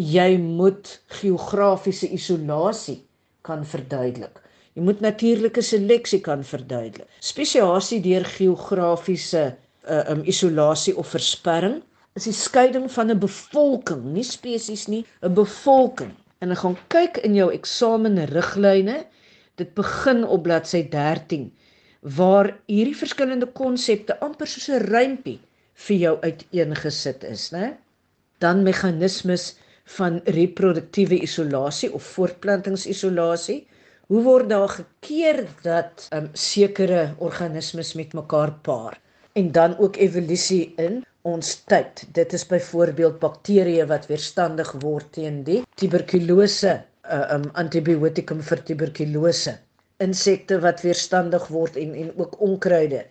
Jy 0.00 0.38
moet 0.42 0.88
geografiese 1.20 2.08
isolasie 2.16 2.96
kan 3.46 3.62
verduidelik. 3.68 4.40
Jy 4.74 4.82
moet 4.82 5.02
natuurlike 5.04 5.62
seleksie 5.62 6.18
kan 6.24 6.42
verduidelik. 6.42 7.06
Spesiasie 7.22 8.00
deur 8.02 8.26
geografiese 8.26 9.44
uh, 9.52 10.00
um, 10.10 10.24
isolasie 10.26 10.96
of 10.98 11.12
versperring 11.14 11.78
is 12.18 12.26
die 12.26 12.34
skeiding 12.34 12.88
van 12.90 13.10
'n 13.10 13.18
bevolking, 13.18 14.02
nie 14.16 14.26
spesies 14.26 14.88
nie, 14.88 15.04
'n 15.22 15.34
bevolking. 15.34 16.14
En 16.40 16.50
ek 16.50 16.58
gaan 16.58 16.78
kyk 16.88 17.22
in 17.22 17.34
jou 17.34 17.52
eksamenriglyne. 17.52 19.04
Dit 19.56 19.74
begin 19.74 20.24
op 20.24 20.42
bladsy 20.42 20.82
13 20.90 21.52
waar 22.02 22.50
hierdie 22.66 22.96
verskillende 22.96 23.46
konsepte 23.46 24.18
amper 24.20 24.46
soos 24.46 24.68
'n 24.68 24.82
rympie 24.90 25.38
vir 25.74 25.96
jou 25.96 26.14
uiteengesit 26.22 27.24
is, 27.26 27.50
né? 27.54 27.74
Dan 28.42 28.62
meganismes 28.66 29.54
van 29.96 30.20
reproduktiewe 30.24 31.18
isolasie 31.26 31.92
of 31.92 32.04
voortplantingsisolasie. 32.16 33.64
Hoe 34.06 34.22
word 34.22 34.48
daar 34.48 34.68
gekeer 34.68 35.44
dat 35.64 36.06
um, 36.12 36.28
sekere 36.32 37.14
organismes 37.18 37.94
met 37.94 38.12
mekaar 38.12 38.52
paar? 38.62 39.00
En 39.32 39.52
dan 39.52 39.78
ook 39.78 39.96
evolusie 39.96 40.72
in 40.76 41.02
ons 41.22 41.54
tyd. 41.66 42.04
Dit 42.12 42.32
is 42.32 42.46
byvoorbeeld 42.46 43.18
bakterieë 43.18 43.86
wat 43.90 44.06
weerstandig 44.06 44.72
word 44.84 45.12
teen 45.16 45.42
die 45.44 45.62
tuberkulose, 45.80 46.74
'n 47.04 47.16
uh, 47.16 47.34
um, 47.34 47.48
antibiotikum 47.52 48.42
vir 48.42 48.62
tuberkulose. 48.62 49.58
Insekte 49.98 50.60
wat 50.60 50.80
weerstandig 50.84 51.46
word 51.48 51.76
en 51.76 51.94
en 51.94 52.12
ook 52.16 52.40
onkruide 52.40 53.04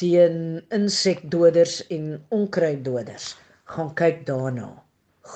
teen 0.00 0.62
insekdoders 0.74 1.80
en 1.92 2.16
onkruiddoders. 2.32 3.34
Gaan 3.70 3.92
kyk 3.98 4.24
daarna. 4.28 4.72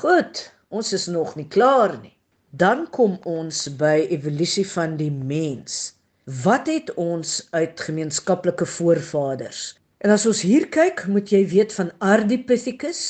Goed, 0.01 0.41
ons 0.73 0.93
is 0.97 1.07
nog 1.13 1.37
nie 1.39 1.49
klaar 1.49 1.99
nie. 2.01 2.15
Dan 2.51 2.87
kom 2.95 3.19
ons 3.29 3.67
by 3.79 4.07
evolusie 4.15 4.67
van 4.73 4.97
die 4.97 5.11
mens. 5.13 5.95
Wat 6.45 6.71
het 6.71 6.93
ons 7.01 7.43
uit 7.53 7.81
gemeenskaplike 7.87 8.67
voorvaders? 8.77 9.75
En 10.05 10.13
as 10.15 10.25
ons 10.29 10.41
hier 10.47 10.69
kyk, 10.73 11.05
moet 11.11 11.31
jy 11.33 11.43
weet 11.51 11.75
van 11.77 11.91
Ardipithecus, 12.05 13.03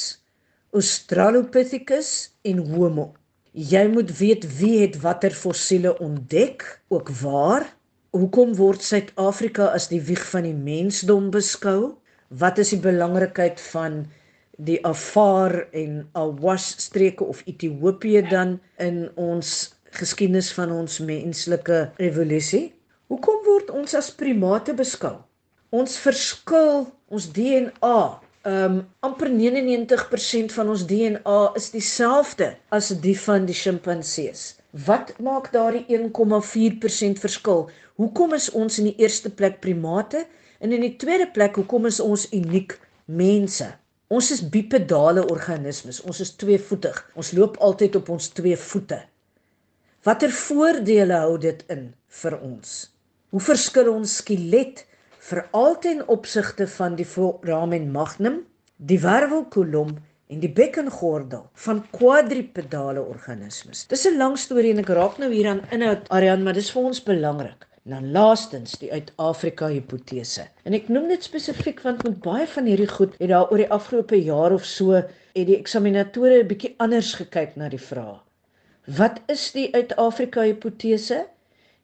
Australopithecus 0.75 2.11
en 2.43 2.65
Homo. 2.73 3.13
Jy 3.55 3.85
moet 3.93 4.11
weet 4.19 4.47
wie 4.59 4.81
het 4.81 4.99
watter 5.03 5.35
fossiele 5.35 5.93
ontdek, 6.03 6.65
ook 6.91 7.13
waar. 7.23 7.69
Hoekom 8.15 8.53
word 8.55 8.79
Suid-Afrika 8.87 9.73
as 9.75 9.89
die 9.91 9.99
wieg 10.07 10.21
van 10.31 10.45
die 10.47 10.55
mensdom 10.55 11.33
beskou? 11.35 11.97
Wat 12.31 12.61
is 12.63 12.71
die 12.71 12.79
belangrikheid 12.79 13.59
van 13.73 14.05
die 14.69 14.77
Afar 14.87 15.65
en 15.75 16.05
Awash 16.15 16.69
streke 16.85 17.27
of 17.27 17.41
Ethiopië 17.51 18.23
dan 18.31 18.53
in 18.79 19.01
ons 19.19 19.51
geskiedenis 19.99 20.53
van 20.55 20.71
ons 20.77 21.01
menslike 21.03 21.81
evolusie? 21.99 22.69
Hoekom 23.11 23.43
word 23.51 23.75
ons 23.83 23.99
as 23.99 24.15
primate 24.15 24.79
beskou? 24.79 25.17
Ons 25.75 25.99
verskil, 26.07 26.85
ons 27.11 27.31
DNA, 27.35 27.99
ehm 28.47 28.79
um, 28.79 28.83
amper 29.11 29.35
99% 29.35 30.55
van 30.55 30.71
ons 30.71 30.87
DNA 30.87 31.41
is 31.59 31.73
dieselfde 31.75 32.55
as 32.71 32.95
die 32.95 33.19
van 33.27 33.51
die 33.51 33.59
sjimpansees. 33.59 34.53
Wat 34.75 35.13
maak 35.23 35.53
daardie 35.55 35.85
1,4% 35.87 37.21
verskil? 37.23 37.69
Hoekom 37.95 38.33
is 38.35 38.49
ons 38.51 38.81
in 38.83 38.89
die 38.89 38.97
eerste 38.99 39.31
plek 39.31 39.61
primate 39.63 40.25
en 40.59 40.75
in 40.75 40.83
die 40.83 40.97
tweede 40.99 41.29
plek 41.31 41.61
hoekom 41.61 41.87
is 41.87 42.01
ons 42.03 42.25
uniek 42.35 42.75
mense? 43.07 43.69
Ons 44.11 44.33
is 44.35 44.43
bipedale 44.43 45.23
organismes. 45.31 46.01
Ons 46.03 46.25
is 46.25 46.35
tweevoetig. 46.41 46.99
Ons 47.15 47.31
loop 47.39 47.61
altyd 47.63 48.01
op 48.01 48.11
ons 48.17 48.27
twee 48.35 48.57
voete. 48.59 48.99
Watter 50.03 50.35
voordele 50.35 51.23
hou 51.23 51.39
dit 51.39 51.63
in 51.71 51.87
vir 52.23 52.37
ons? 52.43 52.75
Hoe 53.31 53.45
verskil 53.47 53.93
ons 53.93 54.19
skelet 54.25 54.83
veral 55.31 55.79
ten 55.87 56.03
opsigte 56.11 56.67
van 56.75 56.99
die 56.99 57.07
foramen 57.07 57.93
magnum, 57.95 58.43
die 58.77 58.99
wervelkolom 58.99 59.95
en 60.33 60.41
die 60.41 60.51
bekkengordel 60.53 61.45
van 61.67 61.83
quadripedale 61.91 63.03
organismes? 63.03 63.87
Dis 63.91 64.07
'n 64.07 64.17
lang 64.19 64.39
storie 64.39 64.73
en 64.73 64.83
ek 64.83 64.89
raak 64.89 65.19
nou 65.19 65.31
hier 65.33 65.49
aan 65.49 65.63
inhoud, 65.71 66.09
Arian, 66.09 66.43
maar 66.43 66.57
dis 66.57 66.71
vir 66.71 66.83
ons 66.83 67.03
belangrik. 67.03 67.67
Dan 67.85 68.13
laastens 68.13 68.79
die 68.81 68.93
uit-Afrika 68.93 69.67
hipotese. 69.69 70.47
En 70.65 70.73
ek 70.73 70.89
noem 70.89 71.09
dit 71.09 71.23
spesifiek 71.23 71.83
want 71.85 72.03
met 72.03 72.21
baie 72.21 72.47
van 72.47 72.65
hierdie 72.65 72.89
goed 72.89 73.19
het 73.19 73.29
daar 73.29 73.51
oor 73.51 73.61
die 73.61 73.71
afgelope 73.71 74.23
jaar 74.23 74.53
of 74.53 74.65
so 74.65 74.93
het 74.95 75.47
die 75.47 75.59
eksaminatore 75.59 76.43
'n 76.43 76.47
bietjie 76.47 76.75
anders 76.79 77.15
gekyk 77.15 77.57
na 77.57 77.69
die 77.69 77.85
vraag. 77.91 78.25
Wat 78.87 79.21
is 79.27 79.53
die 79.53 79.75
uit-Afrika 79.75 80.41
hipotese? 80.41 81.27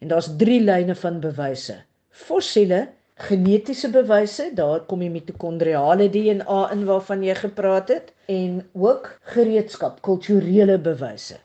En 0.00 0.08
daar's 0.08 0.28
3 0.36 0.60
lyne 0.60 0.94
van 0.94 1.20
bewyse. 1.20 1.82
Fossiele, 2.10 2.88
genetiese 3.20 3.90
bewyse, 3.92 4.50
daar 4.56 4.84
kom 4.88 5.02
die 5.04 5.10
mitokondriale 5.12 6.08
DNA 6.12 6.60
in 6.74 6.84
waarvan 6.88 7.24
jy 7.26 7.34
gepraat 7.36 7.92
het 7.92 8.12
en 8.32 8.62
ook 8.72 9.10
gereedskap, 9.34 10.00
kulturele 10.06 10.78
bewyse. 10.80 11.36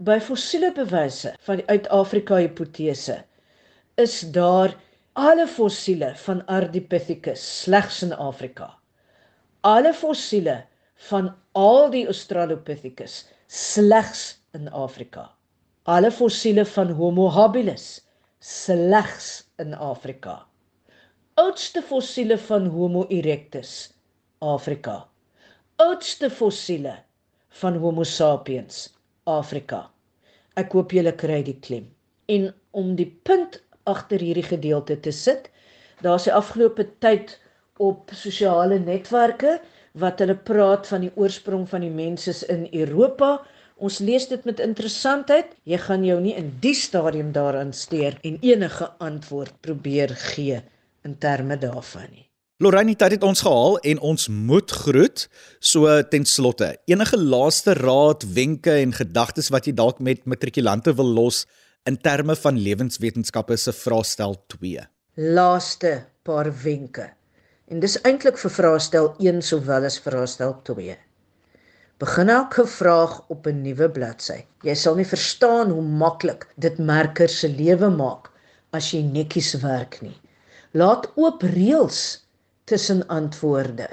By 0.00 0.18
fossiele 0.24 0.72
bewyse 0.74 1.34
van 1.46 1.60
die 1.60 1.66
uit-Afrika 1.68 2.40
hipotese 2.40 3.20
is 4.00 4.20
daar 4.34 4.74
alle 5.12 5.46
fossiele 5.46 6.14
van 6.24 6.42
Ardipithecus 6.46 7.42
slegs 7.62 8.02
in 8.06 8.12
Afrika. 8.16 8.72
Alle 9.60 9.92
fossiele 9.94 10.62
van 11.10 11.34
al 11.52 11.90
die 11.92 12.06
Australopithecus 12.06 13.24
slegs 13.46 14.40
in 14.56 14.70
Afrika. 14.72 15.30
Alle 15.84 16.10
fossiele 16.10 16.64
van 16.64 16.94
Homo 16.96 17.28
habilis 17.30 18.00
slegs 18.40 19.50
in 19.58 19.74
Afrika. 19.74 20.49
Oudste 21.40 21.80
fossiele 21.80 22.36
van 22.38 22.66
Homo 22.66 23.06
erectus 23.08 23.70
Afrika. 24.44 25.06
Oudste 25.80 26.28
fossiele 26.30 26.92
van 27.60 27.76
Homo 27.80 28.02
sapiens 28.04 28.80
Afrika. 29.24 29.78
Ek 30.60 30.74
hoop 30.76 30.90
julle 30.92 31.14
kry 31.22 31.38
die 31.46 31.54
klem. 31.64 31.86
En 32.34 32.50
om 32.76 32.90
die 32.98 33.06
punt 33.24 33.56
agter 33.88 34.20
hierdie 34.20 34.44
gedeelte 34.50 34.98
te 35.06 35.14
sit. 35.16 35.48
Daar's 36.04 36.26
die 36.28 36.34
afgelope 36.36 36.84
tyd 37.06 37.32
op 37.78 38.12
sosiale 38.12 38.76
netwerke 38.82 39.54
wat 40.02 40.20
hulle 40.20 40.36
praat 40.50 40.90
van 40.92 41.06
die 41.06 41.12
oorsprong 41.14 41.64
van 41.70 41.86
die 41.86 41.94
mense 41.94 42.34
in 42.52 42.66
Europa. 42.82 43.30
Ons 43.78 44.02
lees 44.04 44.28
dit 44.28 44.44
met 44.50 44.60
interessantheid. 44.66 45.56
Jy 45.64 45.80
gaan 45.86 46.04
jou 46.04 46.18
nie 46.20 46.36
in 46.42 46.52
die 46.60 46.76
stadium 46.76 47.32
daaraan 47.38 47.72
steur 47.72 48.18
en 48.28 48.36
enige 48.44 48.90
antwoord 49.08 49.56
probeer 49.64 50.12
gee 50.34 50.60
in 51.04 51.18
terme 51.18 51.58
daarvan 51.58 52.10
nie. 52.10 52.26
Lorraine 52.60 52.92
het 52.92 53.14
dit 53.14 53.22
ons 53.24 53.40
gehaal 53.40 53.78
en 53.88 54.00
ons 54.04 54.28
moet 54.28 54.70
groet. 54.82 55.22
So 55.60 55.88
ten 56.12 56.26
slotte, 56.28 56.74
enige 56.84 57.16
laaste 57.16 57.72
raad, 57.78 58.26
wenke 58.36 58.74
en 58.82 58.92
gedagtes 58.92 59.48
wat 59.48 59.64
jy 59.64 59.72
dalk 59.72 60.02
met 60.04 60.26
matrikulante 60.28 60.92
wil 60.98 61.08
los 61.16 61.46
in 61.88 61.96
terme 61.96 62.36
van 62.36 62.60
lewenswetenskappe 62.60 63.56
se 63.56 63.72
vraestel 63.72 64.36
2. 64.52 64.84
Laaste 65.16 65.94
paar 66.22 66.52
wenke. 66.62 67.08
En 67.72 67.80
dis 67.80 67.96
eintlik 68.04 68.36
vir 68.42 68.52
vraestel 68.52 69.14
1 69.24 69.40
sowel 69.46 69.88
as 69.88 69.96
vraestel 70.04 70.58
2. 70.68 70.98
Begin 72.00 72.28
elke 72.32 72.66
vraag 72.66 73.22
op 73.28 73.46
'n 73.46 73.62
nuwe 73.62 73.88
bladsy. 73.88 74.44
Jy 74.62 74.74
sal 74.74 74.94
nie 74.96 75.08
verstaan 75.08 75.70
hoe 75.70 75.82
maklik 75.82 76.46
dit 76.56 76.78
merker 76.78 77.28
se 77.28 77.48
lewe 77.48 77.88
maak 77.88 78.30
as 78.70 78.92
jy 78.92 79.02
netjies 79.02 79.54
werk 79.62 80.02
nie. 80.02 80.16
Laat 80.70 81.08
oop 81.18 81.42
reëls 81.42 82.00
tussen 82.70 83.00
antwoorde. 83.10 83.88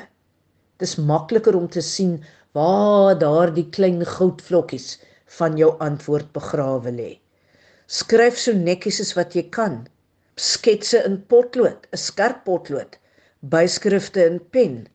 Dis 0.78 0.92
makliker 1.02 1.56
om 1.58 1.66
te 1.74 1.82
sien 1.82 2.20
waar 2.54 3.16
daardie 3.18 3.64
klein 3.74 4.04
goudvlokkies 4.06 5.00
van 5.40 5.58
jou 5.58 5.72
antwoord 5.82 6.30
begrawe 6.36 6.94
lê. 6.94 7.08
Skryf 7.90 8.38
so 8.38 8.54
netjies 8.54 9.02
as 9.02 9.16
wat 9.18 9.34
jy 9.34 9.48
kan. 9.50 9.88
Sketse 10.38 11.02
in 11.10 11.18
potlood, 11.26 11.88
'n 11.90 11.98
skerp 11.98 12.46
potlood, 12.46 13.00
byskrifte 13.42 14.28
in 14.30 14.38
pen. 14.54 14.86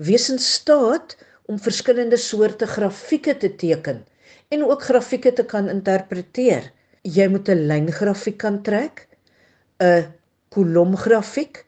Wees 0.00 0.30
in 0.30 0.38
staat 0.38 1.16
om 1.44 1.60
verskillende 1.60 2.16
soorte 2.16 2.66
grafieke 2.66 3.36
te 3.36 3.52
teken 3.52 4.06
en 4.48 4.64
ook 4.64 4.88
grafieke 4.88 5.32
te 5.32 5.44
kan 5.44 5.68
interpreteer. 5.68 6.72
Jy 7.04 7.28
moet 7.28 7.48
'n 7.48 7.68
lyngrafiek 7.68 8.38
kan 8.38 8.62
trek, 8.62 9.08
'n 9.78 10.08
kolomgrafiek, 10.52 11.64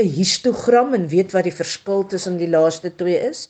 'n 0.00 0.08
histogram 0.08 0.94
en 0.94 1.06
weet 1.08 1.32
wat 1.36 1.44
die 1.44 1.58
verskil 1.62 2.06
tussen 2.08 2.38
die 2.40 2.48
laaste 2.48 2.90
twee 2.96 3.18
is. 3.30 3.48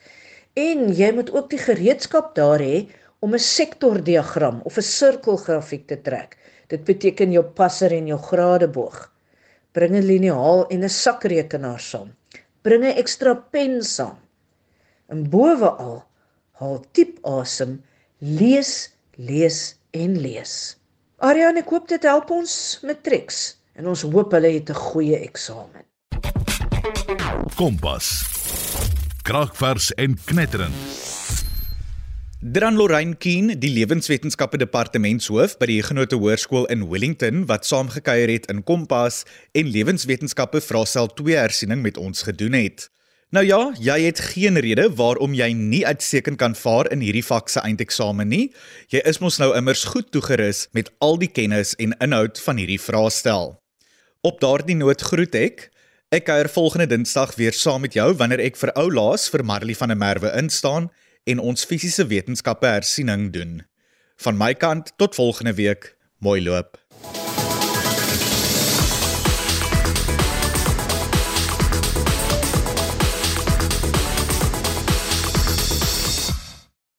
En 0.58 0.90
jy 0.92 1.12
moet 1.14 1.30
ook 1.32 1.48
die 1.50 1.62
gereedskap 1.62 2.34
daar 2.34 2.60
hê 2.60 2.88
om 3.20 3.34
'n 3.34 3.38
sektordiagram 3.38 4.60
of 4.64 4.76
'n 4.76 4.88
sirkelgrafiek 4.98 5.86
te 5.86 6.00
trek. 6.02 6.36
Dit 6.68 6.84
beteken 6.84 7.32
jou 7.32 7.44
passer 7.44 7.92
en 7.92 8.06
jou 8.06 8.18
gradeboog. 8.18 9.12
Bring 9.72 9.94
'n 9.94 10.06
liniaal 10.06 10.66
en 10.68 10.84
'n 10.84 10.88
sakrekenaar 10.88 11.80
saam. 11.80 12.12
Bring 12.62 12.84
'n 12.84 12.96
ekstra 12.96 13.34
pen 13.34 13.82
saam. 13.82 14.18
En 15.08 15.30
boweal, 15.30 16.04
haal 16.52 16.84
diep 16.92 17.18
asem, 17.22 17.82
lees, 18.18 18.90
lees 19.16 19.76
en 19.90 20.18
lees. 20.18 20.76
Ariane, 21.18 21.58
ek 21.58 21.70
hoop 21.70 21.88
dit 21.88 22.02
help 22.02 22.30
ons 22.30 22.80
matrieks 22.82 23.61
en 23.74 23.86
ons 23.86 24.02
hoop 24.02 24.32
hulle 24.32 24.52
het 24.58 24.70
'n 24.70 24.74
goeie 24.74 25.18
eksamen. 25.18 25.84
Kompas. 27.56 28.06
Kragvers 29.22 29.92
en 29.94 30.18
knetterend. 30.24 30.74
Dran 32.40 32.74
Lorraine 32.74 33.14
Keen, 33.14 33.52
die 33.62 33.70
lewenswetenskappe 33.70 34.58
departementshoof 34.58 35.52
by 35.60 35.66
die 35.70 35.82
Genote 35.86 36.16
Hoërskool 36.18 36.64
in 36.74 36.88
Wellington 36.90 37.44
wat 37.46 37.68
saamgekuier 37.68 38.32
het 38.34 38.48
in 38.50 38.64
Kompas 38.66 39.22
en 39.54 39.70
lewenswetenskappe 39.70 40.60
vraestel 40.60 41.06
2 41.06 41.38
hersiening 41.38 41.82
met 41.82 41.96
ons 41.96 42.22
gedoen 42.26 42.58
het. 42.58 42.90
Nou 43.30 43.46
ja, 43.46 43.70
jy 43.78 44.00
het 44.08 44.18
geen 44.34 44.58
rede 44.58 44.88
waarom 44.98 45.38
jy 45.38 45.52
nie 45.54 45.86
uitstekend 45.86 46.42
kan 46.42 46.58
vaar 46.58 46.90
in 46.90 47.00
hierdie 47.00 47.22
vak 47.22 47.46
se 47.48 47.62
eindeksamen 47.62 48.28
nie. 48.28 48.50
Jy 48.90 49.06
is 49.06 49.22
mos 49.22 49.38
nou 49.38 49.54
immers 49.54 49.86
goed 49.94 50.10
toegerus 50.10 50.66
met 50.74 50.90
al 50.98 51.22
die 51.22 51.30
kennis 51.30 51.76
en 51.78 51.94
inhoud 52.02 52.42
van 52.42 52.58
hierdie 52.58 52.82
vraestel. 52.82 53.61
Op 54.22 54.38
daardie 54.38 54.76
noot 54.78 55.00
groet 55.02 55.34
ek. 55.34 55.64
Ek 56.14 56.28
kuier 56.28 56.46
volgende 56.54 56.86
Dinsdag 56.86 57.32
weer 57.34 57.56
saam 57.58 57.82
met 57.82 57.96
jou 57.98 58.04
wanneer 58.20 58.38
ek 58.44 58.54
vir 58.60 58.70
ou 58.78 58.84
laas 58.94 59.24
vir 59.32 59.42
Marley 59.42 59.74
van 59.74 59.90
der 59.90 59.98
Merwe 59.98 60.30
instaan 60.38 60.86
en 61.26 61.42
ons 61.42 61.66
fisiese 61.66 62.06
wetenskappe 62.06 62.70
hersiening 62.70 63.32
doen. 63.34 63.56
Van 64.22 64.38
my 64.38 64.52
kant 64.54 64.92
tot 65.02 65.18
volgende 65.18 65.56
week, 65.58 65.96
mooi 66.22 66.38
loop. 66.38 66.78